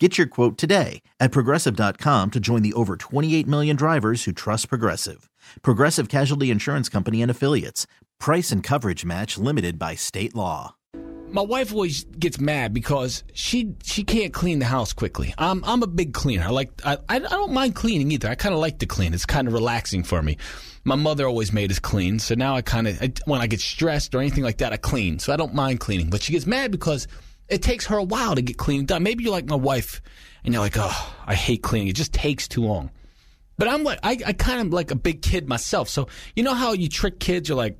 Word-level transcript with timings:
Get 0.00 0.18
your 0.18 0.26
quote 0.26 0.58
today 0.58 1.02
at 1.20 1.30
progressive.com 1.30 2.32
to 2.32 2.40
join 2.40 2.62
the 2.62 2.72
over 2.72 2.96
28 2.96 3.46
million 3.46 3.76
drivers 3.76 4.24
who 4.24 4.32
trust 4.32 4.68
Progressive. 4.68 5.30
Progressive 5.62 6.08
Casualty 6.08 6.50
Insurance 6.50 6.88
Company 6.88 7.22
and 7.22 7.30
Affiliates. 7.30 7.86
Price 8.18 8.50
and 8.50 8.60
coverage 8.60 9.04
match 9.04 9.38
limited 9.38 9.78
by 9.78 9.94
state 9.94 10.34
law. 10.34 10.74
My 11.28 11.42
wife 11.42 11.72
always 11.72 12.04
gets 12.04 12.40
mad 12.40 12.74
because 12.74 13.22
she 13.34 13.74
she 13.84 14.02
can't 14.02 14.32
clean 14.32 14.58
the 14.58 14.64
house 14.64 14.92
quickly. 14.92 15.32
I'm 15.38 15.64
I'm 15.64 15.84
a 15.84 15.86
big 15.86 16.12
cleaner. 16.12 16.44
I 16.44 16.50
like 16.50 16.70
I 16.84 16.98
I 17.08 17.20
don't 17.20 17.52
mind 17.52 17.76
cleaning 17.76 18.10
either. 18.10 18.28
I 18.28 18.34
kind 18.34 18.54
of 18.54 18.60
like 18.60 18.78
to 18.80 18.86
clean. 18.86 19.14
It's 19.14 19.26
kind 19.26 19.46
of 19.46 19.54
relaxing 19.54 20.02
for 20.02 20.22
me. 20.22 20.38
My 20.84 20.96
mother 20.96 21.26
always 21.26 21.52
made 21.52 21.70
us 21.70 21.78
clean, 21.78 22.18
so 22.18 22.34
now 22.34 22.56
I 22.56 22.62
kind 22.62 22.88
of 22.88 23.00
when 23.26 23.40
I 23.40 23.46
get 23.46 23.60
stressed 23.60 24.14
or 24.14 24.20
anything 24.20 24.44
like 24.44 24.58
that, 24.58 24.72
I 24.72 24.76
clean. 24.76 25.20
So 25.20 25.32
I 25.32 25.36
don't 25.36 25.54
mind 25.54 25.78
cleaning. 25.80 26.10
But 26.10 26.22
she 26.22 26.32
gets 26.32 26.46
mad 26.46 26.72
because 26.72 27.06
it 27.48 27.62
takes 27.62 27.86
her 27.86 27.96
a 27.96 28.04
while 28.04 28.34
to 28.34 28.42
get 28.42 28.56
cleaning 28.56 28.86
done. 28.86 29.02
Maybe 29.02 29.24
you're 29.24 29.32
like 29.32 29.46
my 29.46 29.56
wife, 29.56 30.00
and 30.44 30.52
you're 30.52 30.62
like, 30.62 30.76
oh, 30.76 31.14
I 31.26 31.34
hate 31.34 31.62
cleaning. 31.62 31.88
It 31.88 31.96
just 31.96 32.12
takes 32.12 32.48
too 32.48 32.62
long. 32.62 32.90
But 33.56 33.68
I'm 33.68 33.84
like, 33.84 34.00
I, 34.02 34.18
I 34.26 34.32
kind 34.32 34.60
of 34.60 34.72
like 34.72 34.90
a 34.90 34.96
big 34.96 35.22
kid 35.22 35.48
myself. 35.48 35.88
So 35.88 36.08
you 36.34 36.42
know 36.42 36.54
how 36.54 36.72
you 36.72 36.88
trick 36.88 37.20
kids? 37.20 37.48
You're 37.48 37.56
like, 37.56 37.78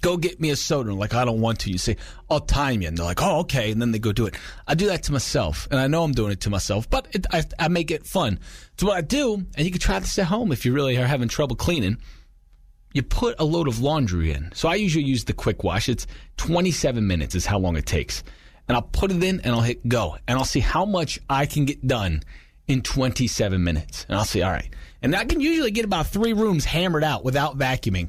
go 0.00 0.16
get 0.16 0.40
me 0.40 0.50
a 0.50 0.56
soda. 0.56 0.90
And 0.90 0.98
like, 0.98 1.14
I 1.14 1.24
don't 1.24 1.40
want 1.40 1.60
to. 1.60 1.70
You 1.70 1.78
say, 1.78 1.96
I'll 2.30 2.40
time 2.40 2.82
you. 2.82 2.88
And 2.88 2.96
they're 2.96 3.04
like, 3.04 3.22
oh, 3.22 3.40
okay. 3.40 3.70
And 3.72 3.80
then 3.80 3.90
they 3.90 3.98
go 3.98 4.12
do 4.12 4.26
it. 4.26 4.36
I 4.66 4.74
do 4.74 4.86
that 4.86 5.02
to 5.04 5.12
myself. 5.12 5.66
And 5.70 5.80
I 5.80 5.86
know 5.86 6.04
I'm 6.04 6.12
doing 6.12 6.30
it 6.32 6.40
to 6.42 6.50
myself, 6.50 6.88
but 6.88 7.08
it, 7.12 7.26
I, 7.32 7.44
I 7.58 7.68
make 7.68 7.90
it 7.90 8.06
fun. 8.06 8.38
So 8.78 8.86
what 8.86 8.96
I 8.96 9.00
do, 9.00 9.34
and 9.56 9.64
you 9.64 9.70
can 9.70 9.80
try 9.80 9.98
this 9.98 10.18
at 10.18 10.26
home 10.26 10.52
if 10.52 10.64
you 10.64 10.72
really 10.72 10.96
are 10.96 11.06
having 11.06 11.28
trouble 11.28 11.56
cleaning, 11.56 11.98
you 12.92 13.02
put 13.02 13.34
a 13.40 13.44
load 13.44 13.66
of 13.66 13.80
laundry 13.80 14.32
in. 14.32 14.52
So 14.54 14.68
I 14.68 14.76
usually 14.76 15.04
use 15.04 15.24
the 15.24 15.32
quick 15.32 15.64
wash. 15.64 15.88
It's 15.88 16.06
27 16.36 17.04
minutes 17.04 17.34
is 17.34 17.46
how 17.46 17.58
long 17.58 17.76
it 17.76 17.86
takes. 17.86 18.22
And 18.68 18.76
I'll 18.76 18.82
put 18.82 19.10
it 19.10 19.22
in 19.22 19.40
and 19.40 19.54
I'll 19.54 19.60
hit 19.60 19.86
go. 19.88 20.16
And 20.26 20.38
I'll 20.38 20.44
see 20.44 20.60
how 20.60 20.84
much 20.84 21.18
I 21.28 21.46
can 21.46 21.64
get 21.64 21.86
done 21.86 22.22
in 22.66 22.82
27 22.82 23.62
minutes. 23.62 24.06
And 24.08 24.16
I'll 24.16 24.24
say, 24.24 24.42
all 24.42 24.50
right. 24.50 24.68
And 25.02 25.14
I 25.14 25.24
can 25.24 25.40
usually 25.40 25.70
get 25.70 25.84
about 25.84 26.06
three 26.06 26.32
rooms 26.32 26.64
hammered 26.64 27.04
out 27.04 27.24
without 27.24 27.58
vacuuming. 27.58 28.08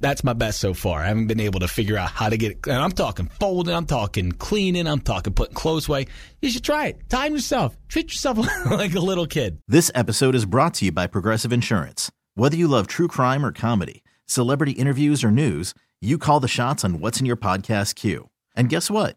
That's 0.00 0.24
my 0.24 0.32
best 0.32 0.60
so 0.60 0.72
far. 0.72 1.00
I 1.00 1.08
haven't 1.08 1.26
been 1.26 1.40
able 1.40 1.60
to 1.60 1.68
figure 1.68 1.98
out 1.98 2.08
how 2.08 2.30
to 2.30 2.38
get 2.38 2.52
it. 2.52 2.66
And 2.66 2.76
I'm 2.76 2.92
talking 2.92 3.26
folding, 3.26 3.74
I'm 3.74 3.84
talking 3.84 4.32
cleaning, 4.32 4.86
I'm 4.86 5.00
talking 5.00 5.34
putting 5.34 5.54
clothes 5.54 5.88
away. 5.88 6.06
You 6.40 6.50
should 6.50 6.64
try 6.64 6.86
it. 6.86 7.08
Time 7.10 7.34
yourself. 7.34 7.76
Treat 7.88 8.10
yourself 8.10 8.38
like 8.70 8.94
a 8.94 9.00
little 9.00 9.26
kid. 9.26 9.58
This 9.68 9.90
episode 9.94 10.34
is 10.34 10.46
brought 10.46 10.74
to 10.74 10.86
you 10.86 10.92
by 10.92 11.06
Progressive 11.06 11.52
Insurance. 11.52 12.10
Whether 12.34 12.56
you 12.56 12.68
love 12.68 12.86
true 12.86 13.08
crime 13.08 13.44
or 13.44 13.52
comedy, 13.52 14.02
celebrity 14.24 14.72
interviews 14.72 15.22
or 15.22 15.30
news, 15.30 15.74
you 16.00 16.16
call 16.16 16.40
the 16.40 16.48
shots 16.48 16.84
on 16.84 16.98
what's 16.98 17.20
in 17.20 17.26
your 17.26 17.36
podcast 17.36 17.94
queue. 17.94 18.30
And 18.56 18.70
guess 18.70 18.90
what? 18.90 19.16